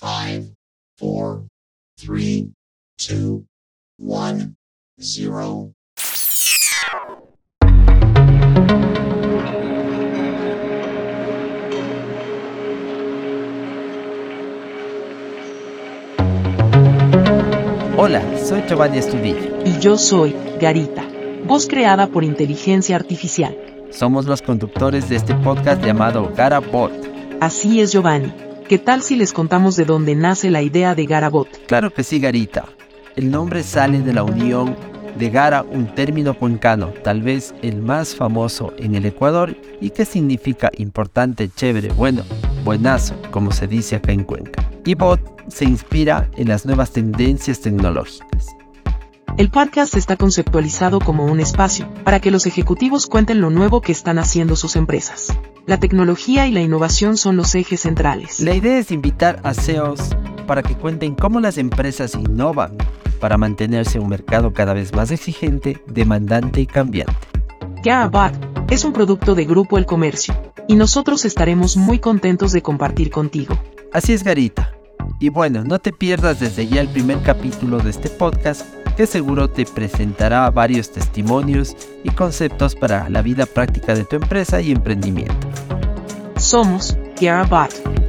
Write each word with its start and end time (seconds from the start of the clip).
5, 0.00 0.54
4, 1.00 1.48
3, 1.96 2.46
2, 2.98 3.42
1, 3.98 4.54
0. 4.96 5.72
Hola, 17.96 18.22
soy 18.38 18.62
Giovanni 18.68 18.98
Estudillo. 18.98 19.36
Y 19.64 19.80
yo 19.80 19.98
soy 19.98 20.32
Garita, 20.60 21.04
voz 21.44 21.66
creada 21.66 22.06
por 22.06 22.22
inteligencia 22.22 22.94
artificial. 22.94 23.58
Somos 23.90 24.26
los 24.26 24.42
conductores 24.42 25.08
de 25.08 25.16
este 25.16 25.34
podcast 25.34 25.84
llamado 25.84 26.32
GaraBot. 26.36 26.92
Así 27.40 27.80
es, 27.80 27.90
Giovanni. 27.90 28.47
¿Qué 28.68 28.76
tal 28.76 29.00
si 29.00 29.16
les 29.16 29.32
contamos 29.32 29.76
de 29.76 29.86
dónde 29.86 30.14
nace 30.14 30.50
la 30.50 30.60
idea 30.60 30.94
de 30.94 31.06
Garabot? 31.06 31.48
Claro 31.66 31.90
que 31.90 32.04
sí, 32.04 32.20
Garita. 32.20 32.66
El 33.16 33.30
nombre 33.30 33.62
sale 33.62 34.00
de 34.02 34.12
la 34.12 34.24
unión 34.24 34.76
de 35.18 35.30
Gara, 35.30 35.62
un 35.62 35.94
término 35.94 36.34
cuencano, 36.34 36.92
tal 37.02 37.22
vez 37.22 37.54
el 37.62 37.80
más 37.80 38.14
famoso 38.14 38.74
en 38.76 38.94
el 38.94 39.06
Ecuador 39.06 39.56
y 39.80 39.88
que 39.88 40.04
significa 40.04 40.70
importante, 40.76 41.48
chévere, 41.48 41.94
bueno, 41.94 42.24
buenazo, 42.62 43.14
como 43.30 43.52
se 43.52 43.66
dice 43.66 43.96
acá 43.96 44.12
en 44.12 44.24
Cuenca. 44.24 44.70
Y 44.84 44.94
bot 44.94 45.18
se 45.48 45.64
inspira 45.64 46.28
en 46.36 46.48
las 46.48 46.66
nuevas 46.66 46.90
tendencias 46.90 47.60
tecnológicas. 47.60 48.48
El 49.38 49.50
podcast 49.50 49.96
está 49.96 50.16
conceptualizado 50.16 51.00
como 51.00 51.24
un 51.24 51.40
espacio 51.40 51.88
para 52.04 52.20
que 52.20 52.30
los 52.30 52.44
ejecutivos 52.44 53.06
cuenten 53.06 53.40
lo 53.40 53.48
nuevo 53.48 53.80
que 53.80 53.92
están 53.92 54.18
haciendo 54.18 54.56
sus 54.56 54.76
empresas. 54.76 55.32
La 55.68 55.78
tecnología 55.78 56.46
y 56.46 56.50
la 56.50 56.62
innovación 56.62 57.18
son 57.18 57.36
los 57.36 57.54
ejes 57.54 57.80
centrales. 57.82 58.40
La 58.40 58.54
idea 58.54 58.78
es 58.78 58.90
invitar 58.90 59.38
a 59.42 59.52
CEOs 59.52 60.16
para 60.46 60.62
que 60.62 60.74
cuenten 60.74 61.14
cómo 61.14 61.40
las 61.40 61.58
empresas 61.58 62.14
innovan 62.14 62.74
para 63.20 63.36
mantenerse 63.36 63.98
en 63.98 64.04
un 64.04 64.08
mercado 64.08 64.54
cada 64.54 64.72
vez 64.72 64.94
más 64.94 65.10
exigente, 65.10 65.82
demandante 65.86 66.62
y 66.62 66.66
cambiante. 66.66 67.12
GaraBot 67.84 68.32
es 68.70 68.82
un 68.82 68.94
producto 68.94 69.34
de 69.34 69.44
Grupo 69.44 69.76
El 69.76 69.84
Comercio 69.84 70.34
y 70.68 70.74
nosotros 70.74 71.26
estaremos 71.26 71.76
muy 71.76 71.98
contentos 71.98 72.52
de 72.52 72.62
compartir 72.62 73.10
contigo. 73.10 73.54
Así 73.92 74.14
es, 74.14 74.24
Garita. 74.24 74.72
Y 75.20 75.28
bueno, 75.28 75.64
no 75.64 75.78
te 75.80 75.92
pierdas 75.92 76.40
desde 76.40 76.66
ya 76.66 76.80
el 76.80 76.88
primer 76.88 77.20
capítulo 77.20 77.78
de 77.78 77.90
este 77.90 78.08
podcast 78.08 78.64
que 78.96 79.06
seguro 79.06 79.48
te 79.48 79.66
presentará 79.66 80.50
varios 80.50 80.90
testimonios 80.90 81.76
y 82.04 82.10
conceptos 82.10 82.74
para 82.74 83.10
la 83.10 83.20
vida 83.20 83.44
práctica 83.44 83.94
de 83.94 84.04
tu 84.04 84.16
empresa 84.16 84.62
y 84.62 84.72
emprendimiento. 84.72 85.47
Somos 86.48 86.96
GaraBot. 87.20 88.07